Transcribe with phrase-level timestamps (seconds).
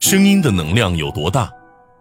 [0.00, 1.50] 声音的能量有多大？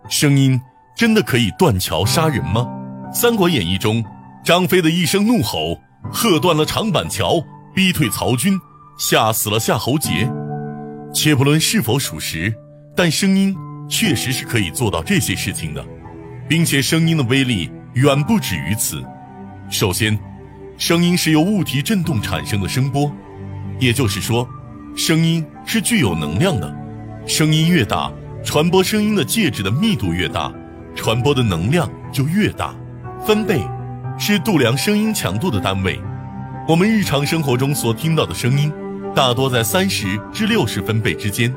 [0.07, 0.59] 声音
[0.95, 2.65] 真的可以断桥杀人吗？
[3.13, 4.01] 《三国演义》中，
[4.41, 5.77] 张飞的一声怒吼，
[6.09, 7.43] 喝断了长板桥，
[7.75, 8.57] 逼退曹军，
[8.97, 10.31] 吓死了夏侯杰。
[11.13, 12.55] 且不论是否属实，
[12.95, 13.53] 但声音
[13.89, 15.85] 确实是可以做到这些事情的，
[16.47, 19.03] 并且声音的威力远不止于此。
[19.69, 20.17] 首先，
[20.77, 23.11] 声音是由物体振动产生的声波，
[23.77, 24.47] 也就是说，
[24.95, 26.78] 声音是具有能量的。
[27.29, 28.11] 声音越大，
[28.43, 30.51] 传播声音的介质的密度越大，
[30.95, 32.73] 传播的能量就越大。
[33.23, 33.61] 分贝
[34.17, 36.01] 是度量声音强度的单位。
[36.67, 38.73] 我们日常生活中所听到的声音，
[39.15, 41.53] 大多在三十至六十分贝之间。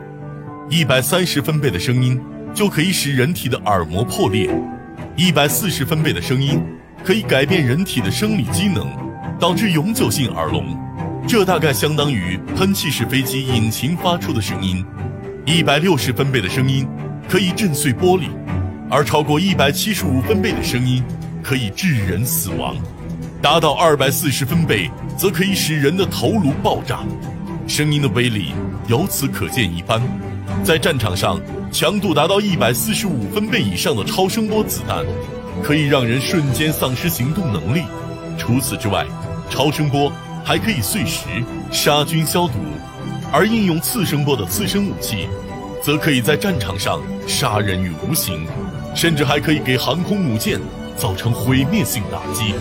[0.69, 2.21] 一百三十分贝的声音
[2.53, 4.55] 就可以使人体的耳膜破裂，
[5.17, 6.63] 一百四十分贝的声音
[7.03, 8.87] 可以改变人体的生理机能，
[9.41, 10.79] 导致永久性耳聋。
[11.27, 14.85] 这大概相当于喷气式飞机引擎发出的声音。
[15.45, 16.87] 一百六十分贝的声音
[17.29, 18.29] 可以震碎玻璃，
[18.89, 21.03] 而超过一百七十五分贝的声音
[21.43, 22.77] 可以致人死亡，
[23.43, 27.01] 达到二百四十分贝则可以使人的头颅爆炸。
[27.67, 28.53] 声音的威力
[28.87, 30.01] 由此可见一斑。
[30.63, 31.41] 在战场上，
[31.73, 35.05] 强度达到一百四十五分贝以上的超声波子弹，
[35.61, 37.83] 可以让人瞬间丧失行动能力。
[38.39, 39.05] 除此之外，
[39.51, 40.13] 超声波
[40.45, 41.27] 还可以碎石、
[41.73, 42.55] 杀菌、消毒。
[43.33, 45.27] 而应用次声波的次声武器，
[45.83, 48.47] 则可以在战场上杀人于无形，
[48.95, 50.61] 甚至还可以给航空母舰
[50.99, 52.55] 造成毁灭性打击。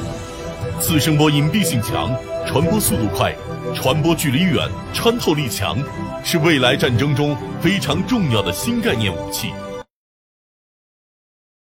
[0.79, 2.15] 次声波隐蔽性强，
[2.47, 3.35] 传播速度快，
[3.75, 5.77] 传播距离远，穿透力强，
[6.23, 9.49] 是未来战争中非常重要的新概念武器。